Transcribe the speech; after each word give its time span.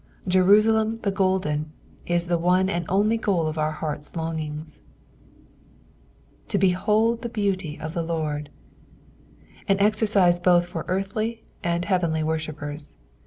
"Jerusalem 0.37 0.95
the 1.03 1.11
golden" 1.11 1.73
is 2.07 2.25
the 2.25 2.39
one 2.39 2.69
and 2.71 2.87
only 2.89 3.17
goal 3.17 3.45
of 3.45 3.59
our 3.59 3.69
heart's 3.73 4.13
long^ings. 4.13 4.81
^'ToMiaidihe 6.47 6.75
heanty 7.35 7.79
of 7.79 7.93
the 7.93 8.01
Lord." 8.01 8.49
An 9.67 9.77
eiercise 9.77 10.41
both 10.41 10.65
for 10.65 10.85
earthly 10.87 11.43
and 11.63 11.85
heavenly 11.85 12.23
worshippers. 12.23 12.95